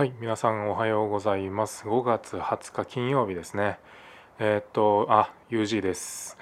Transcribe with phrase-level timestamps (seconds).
[0.00, 1.86] はい、皆さんおはようございます。
[1.86, 3.78] 5月20日金曜日ですね。
[4.38, 6.38] えーっと、あ、UG です。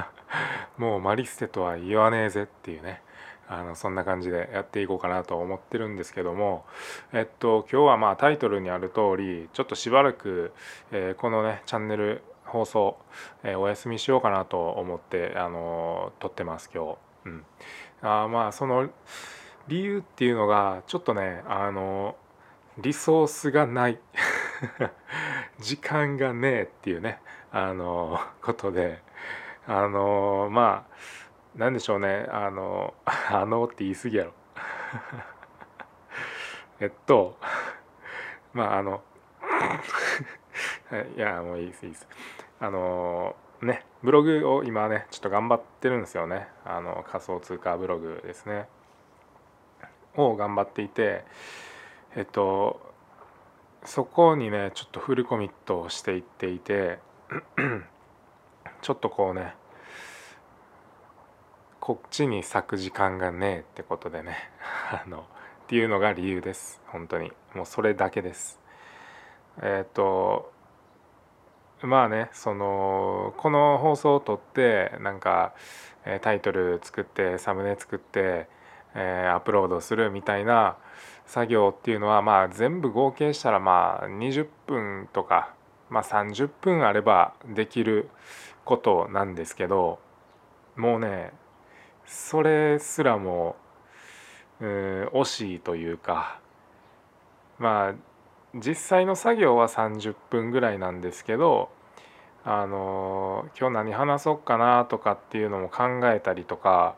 [0.76, 3.00] もうマリステとは言わねえぜっていうね、
[3.48, 6.66] あのそんな感じでやっていこうかなと思ってるんですけども、
[7.14, 10.52] えっと今日はまあタイトルにある通り、ちょっとしばらく、
[10.90, 12.98] えーこのねチャンネル放送、
[13.42, 16.98] えーお休みしようかなと思ってあの撮ってます今日。
[17.24, 17.46] うん。
[18.02, 18.90] あまあその
[19.68, 22.16] 理由っていうのがちょっとねあの
[22.78, 23.98] リソースがない。
[25.60, 27.20] 時間がねえっていうね。
[27.50, 29.02] あのことで。
[29.66, 32.26] あのまあなんでしょうね。
[32.30, 34.32] あのあのって言い過ぎやろ。
[36.80, 37.36] えっと
[38.54, 39.02] まああの
[41.16, 42.08] いやもういいですいいです。
[42.58, 46.48] あのねブログを今ねちょっと頑張ってるんですよね。
[46.64, 48.66] あの仮想通貨ブログですね。
[50.16, 51.24] を頑張っていて
[52.16, 52.92] えっと
[53.84, 56.98] そこにねちょっとフルコミットをしていっていて
[58.82, 59.54] ちょっとこうね
[61.80, 64.36] こっちに咲く時間がねえってことでね
[64.90, 65.22] あのっ
[65.66, 66.82] ていうのが理由です。
[66.86, 67.32] 本当に。
[67.54, 68.60] もうそれだけです。
[69.62, 70.52] えっと
[71.82, 75.54] まあねそのこの放送を撮ってなんか
[76.20, 78.48] タイトル作ってサムネ作って
[78.94, 80.76] えーアップロードするみたいな
[81.26, 85.54] 作業っていうのはまあ全部合計したらまあ20分とか、
[85.90, 88.08] まあ、30分あればできる
[88.64, 89.98] ことなんですけど
[90.76, 91.32] もうね
[92.06, 93.56] それすらも
[94.60, 96.40] うん惜しいというか
[97.58, 97.94] まあ
[98.54, 101.70] 実際の作業は30分ぐらいなんですけど
[102.44, 106.96] あの今日何話そうかなとかっていうのも考えたりとか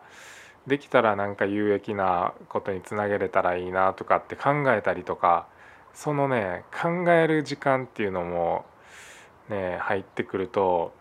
[0.67, 5.47] できたらなんか有益なことにつなげれたらいいなとかって考えたりとか
[5.93, 8.65] そのね考える時間っていうのも
[9.51, 10.93] ね入ってくると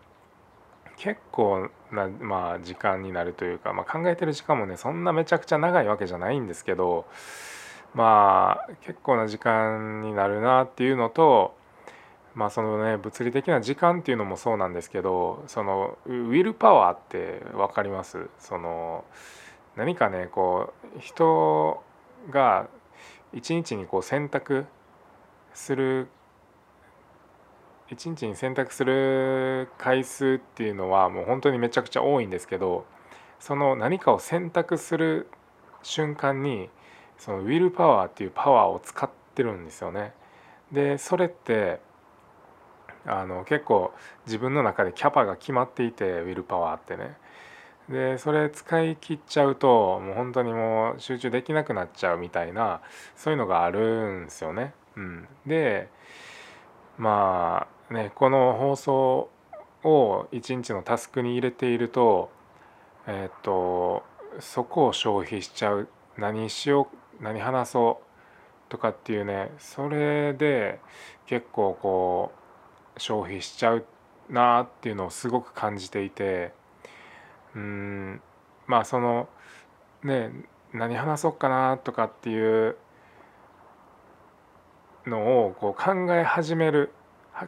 [0.96, 7.06] 結構なまあ時間になるというか、まあ、考えてる時間もねそんなめちゃくちゃ長いわけじゃないんですけど
[7.94, 11.56] まあ結構な時間になるなっていうのと
[12.34, 18.28] まあそのね物理的な時間っていうのもそうなんですけどそのウィルパワーって分かります？
[18.38, 19.04] その
[19.76, 21.82] 何かねこう人
[22.30, 22.68] が
[23.32, 24.66] 一日にこう選択
[25.52, 26.08] する
[27.90, 32.86] 一日に選択する回数っていうのはもう本当にめちゃくちゃ多いんですけど
[33.38, 35.28] その何かを選択する
[35.82, 36.70] 瞬間に
[37.18, 40.12] そのウィルパワーっていうパワーを使ってるんですよね。
[40.72, 41.80] でそれって
[43.06, 43.92] あの結構
[44.26, 47.16] 自分の中でキャパが決まっていてウィルパワーってね。
[47.88, 52.80] でそれ使い切っちゃうともう本当にもう集中できなくなっちゃうみたいな
[53.14, 54.72] そういうのがあるんですよね。
[54.96, 55.88] うん、で
[56.96, 59.30] まあねこの放送
[59.82, 62.30] を一日のタスクに入れていると
[63.06, 64.02] えっと
[64.40, 65.88] そこを消費しちゃう。
[66.16, 66.88] 何しよ
[67.20, 70.78] う何話そうとかっていうねそれで
[71.26, 72.32] 結構こ
[72.96, 73.84] う消費しちゃう
[74.30, 76.52] なっていうのをすごく感じていて。
[77.54, 78.20] うん
[78.66, 79.28] まあその
[80.02, 80.30] ね
[80.72, 82.76] 何話そうかなとかっていう
[85.06, 86.90] のをこう考え始める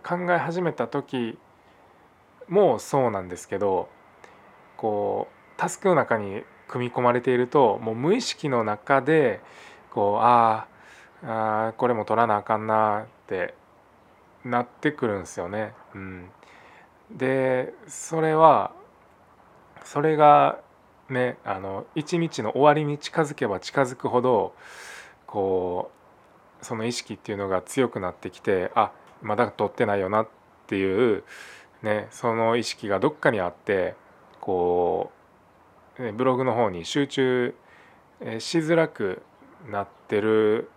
[0.02, 1.38] 考え始めた時
[2.48, 3.88] もそうなんですけど
[4.76, 9.40] こうタスクの中に組み込まれているともう無意識の中で
[9.90, 13.54] こうあーあこれも取らなあかんなって
[14.44, 15.72] なってくるんですよね。
[15.94, 16.28] うん、
[17.10, 18.72] でそれは
[19.86, 20.58] それが
[21.08, 24.52] ねあの一日の終わりに近づけば近づくほど
[25.26, 25.92] こ
[26.60, 28.90] うその意識っていうのが強くなってきてあ
[29.22, 30.28] まだ取ってないよなっ
[30.66, 31.22] ていう、
[31.82, 33.94] ね、その意識がどっかにあって
[34.40, 35.12] こ
[35.98, 37.54] う、ね、ブログの方に集中
[38.40, 39.22] しづらく
[39.70, 40.68] なってる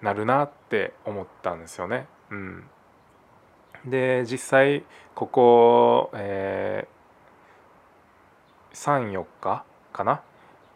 [0.00, 2.06] なるなって思ったんですよね。
[2.30, 2.64] うん、
[3.84, 4.84] で実際
[5.14, 6.86] ここ、え、
[8.74, 10.22] 34日かな？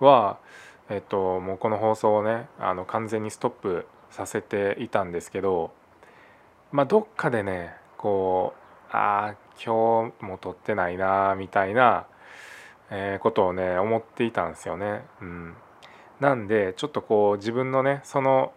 [0.00, 0.38] は、
[0.88, 5.72] えっと、もうこの放送をねあの完全にストップさせていたんですけど
[6.72, 8.54] まあどっかでねこ
[8.92, 12.06] うああ今日も撮ってないなみたいな、
[12.90, 15.02] えーことをね思っていたんですよね。
[15.20, 15.54] うん、
[16.20, 18.52] なんでちょっとこう自分のねその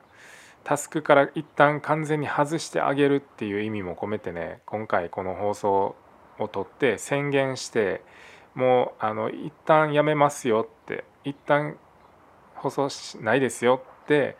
[0.66, 5.96] タスクから一旦完全に外してあげるっていう意味も込めてね今回この放送
[6.38, 8.02] を撮って宣言して
[8.60, 11.78] もうあの一旦やめますよって一旦
[12.56, 14.36] 放送しないですよって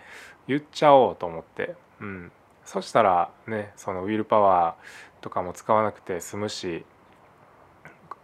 [0.46, 2.32] 言っちゃおうと思って、うん、
[2.66, 6.84] そしたらねそのウィルパワーとかも使わなくて済むし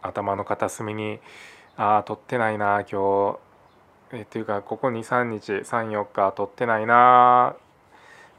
[0.02, 1.20] 頭の片隅に
[1.78, 3.40] ああ撮ってないな今日。
[4.12, 7.56] えっていうかここ23日34日撮ってないな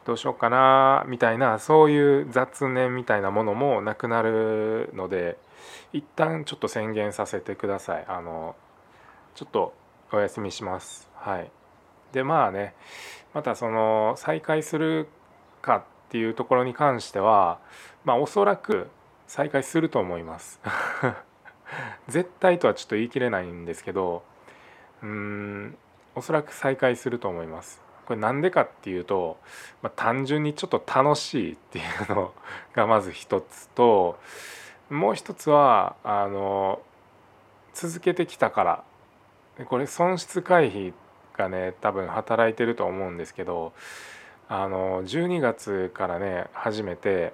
[0.07, 5.37] どうしようかなみたいなそういう雑念みたいなものもなくなるので
[5.93, 8.05] 一旦ちょっと宣言させてください。
[8.07, 8.55] あの
[9.35, 9.75] ちょっと
[10.13, 11.11] お休みします。
[11.17, 11.51] はい。
[12.13, 12.75] でまあね
[13.35, 15.09] またその再開する
[15.61, 17.59] かっていうところに関しては
[18.05, 18.87] まあおそらく
[19.27, 20.61] 再開すると思います。
[22.07, 24.23] 絶対とはちょっと言い切れないんですけど
[25.03, 25.77] うーん
[26.15, 27.86] おそらく再開すると思います。
[28.07, 29.39] これなんでかっていうと、
[29.83, 32.33] まあ、単純にちょっと楽しいっていうの
[32.75, 34.19] がまず一つと
[34.89, 36.81] もう一つはあの
[37.75, 38.85] 続けてきたから。
[39.65, 40.93] これ損失回避
[41.35, 43.73] がね多分働いてると思うんですけど
[44.51, 47.33] あの12月からね始めて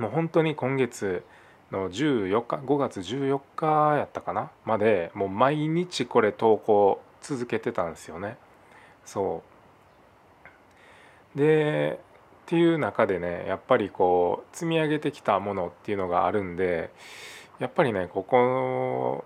[0.00, 1.22] もう本当に今月
[1.70, 4.50] の14日5月14日やったかな？
[4.64, 8.36] までもう毎日これ投稿続けてたんですよね。
[9.04, 9.51] そう。
[11.34, 12.00] で
[12.42, 16.90] っていう中でねやっぱりこう積み上げてきたものっていうのがあるんで
[17.58, 19.24] やっぱりねここ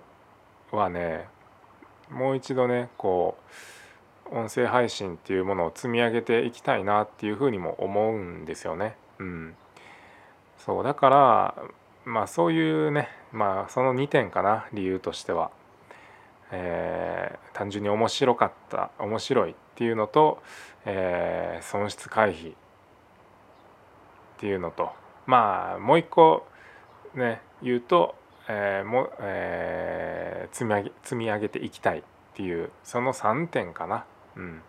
[0.70, 1.26] はね
[2.10, 3.36] もう一度ねこ
[4.30, 8.96] う音声配信っていうものを積み上げていきたいなっていうふうにも思うんですよね。
[9.18, 9.56] うん、
[10.58, 11.54] そうだから
[12.04, 15.50] まあそういうねまあその2点かな理由としては、
[16.52, 20.42] えー、単純に面白かった面白いっていうのと、
[20.84, 22.54] えー、損失回避っ
[24.38, 24.90] ていうのと
[25.26, 26.46] まあもう一個
[27.14, 28.14] ね言うと、
[28.48, 32.02] えー、もえー、積み上げ積み上げていきたいっ
[32.34, 34.04] ていうその3点かな。
[34.36, 34.60] うん、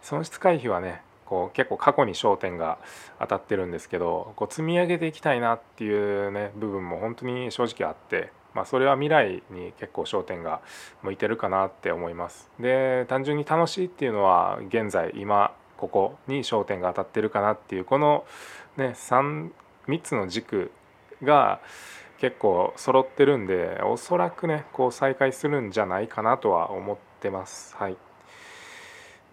[0.00, 2.78] 損失回避はねこう結構過去に焦点が
[3.20, 10.60] 当たってるんですけどこう積み上げていきたいなっていうね部分も本当に正直あって、まあ、それは未来に結構焦点が
[11.02, 12.50] 向いてるかなって思います。
[12.58, 18.24] で単純に楽しいっていうのは現在今ここに焦点が当たってるかなっていうこの、
[18.76, 19.50] ね、3,
[19.88, 20.70] 3つの軸
[21.22, 21.60] が
[22.18, 27.74] 結構揃ってるんでおそらくねこう再開するんじゃないかなとは思ってます。
[27.76, 27.96] はい、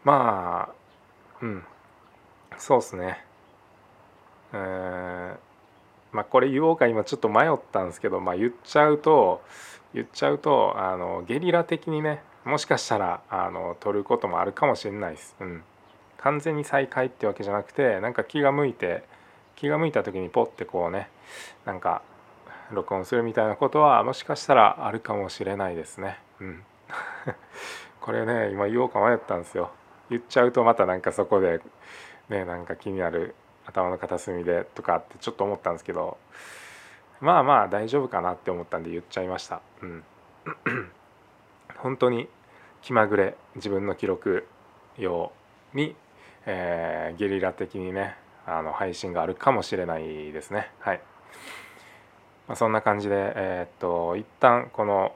[0.03, 0.75] まあ
[1.41, 1.63] うん
[2.57, 3.23] そうっすね
[4.53, 5.37] えー、
[6.11, 9.41] まあこれ言おうか今ちょっと迷ったんですけどまあ言っちゃうと
[9.93, 15.35] 言っちゃうとあのゲリラ的にねもしかしたらあの取ることもあるかもしれないです。
[15.39, 15.63] うん、
[16.17, 19.03] 完全に再開ってわけじゃなくてなんか気が向いて
[19.55, 21.09] 気が向いた時にポッてこうね
[21.65, 22.01] なんか
[22.71, 26.19] 録音するみたいなことはもしかしたらあるかもしれないですね。
[26.39, 26.63] うん、
[27.99, 29.71] これね今言おうか迷ったんですよ。
[30.09, 31.59] 言っちゃうとまたなんかそこで
[32.29, 33.35] ねなんか気になる
[33.67, 36.17] 頭の片隅でとかってちょっと思ったんですけど
[37.19, 39.61] まあまあ大丈夫かなって思ったんで言っちゃいました。
[39.81, 40.03] うん。
[41.77, 42.29] 本当に
[42.81, 44.47] 気まぐれ自分の記録
[44.97, 45.31] 用
[45.73, 45.95] に、
[46.45, 48.15] えー、ゲリラ的にね
[48.45, 50.71] あの配信があるかもしれないですね。
[50.79, 51.01] はい、
[52.47, 55.15] まあ、そんな感じでえー、っと一旦この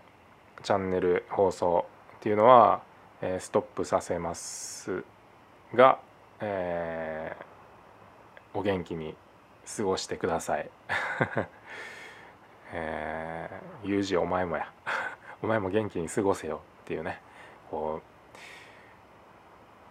[0.64, 1.86] チャンネル放送
[2.18, 2.82] っていうのは、
[3.22, 5.04] えー、ストップさせます
[5.74, 6.00] が
[6.44, 7.44] えー、
[8.54, 9.16] お元気に
[9.78, 10.70] 過ごしてください。
[12.74, 14.72] えー、ユージお前もや。
[15.42, 17.22] お前も元気に過ごせよっていうね
[17.70, 18.12] こう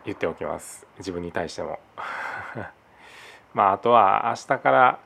[0.04, 0.87] 言っておきます。
[0.99, 1.78] 自分に対しても。
[3.54, 4.99] まああとは明日から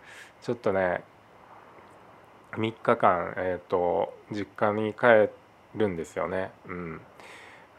[0.42, 1.02] ちょっとね
[2.52, 5.30] 3日間えっ、ー、と実家に帰
[5.74, 6.50] るんですよね。
[6.66, 7.00] うん。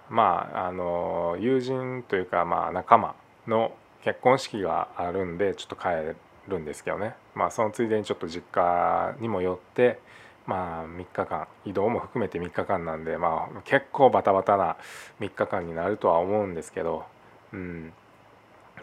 [0.09, 3.15] まああの友人というかまあ仲間
[3.47, 6.15] の結婚式があるんでちょっと帰
[6.47, 7.15] るんですけどね。
[7.33, 9.99] まあそのついでにちょっと実家にも寄って
[10.45, 14.77] まあ3日間移動も含めて3日間なんでまあ結構バタバタな
[15.19, 17.03] 3日間になるとは思うんですけど
[17.51, 17.93] うん。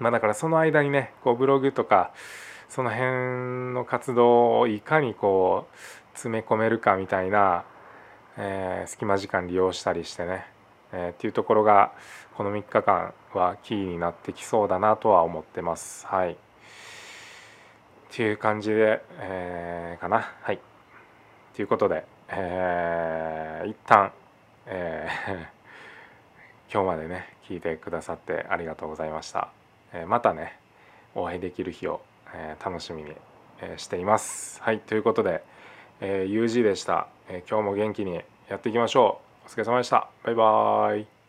[0.00, 2.12] まあだからその間にねこうブログとか
[2.68, 5.76] その辺の活動をいかにこう
[6.14, 7.64] 詰め込めるかみたいな、
[8.36, 10.46] えー、隙間時間利用したりしてね
[10.92, 11.92] えー、っていうところが
[12.36, 16.06] この3日間はキーになってきそうだなとは思ってます。
[16.06, 16.32] はい。
[16.32, 16.36] っ
[18.10, 20.32] ていう感じで、えー、かな。
[20.42, 20.60] はい。
[21.54, 24.12] ということで、えー、一旦、
[24.66, 25.32] えー、
[26.72, 29.48] 今日までね聞いてくださってありがとうございました。
[29.92, 30.58] えー、またね
[31.14, 32.02] お会いできる日を、
[32.34, 33.14] えー、楽しみに、
[33.60, 34.62] え、しています。
[34.62, 35.42] はいということで、
[36.00, 37.48] えー、UG でした、えー。
[37.48, 39.31] 今日も元気にやっていきましょう。
[39.44, 40.08] お疲れ様でした。
[40.24, 41.21] バイバーイ。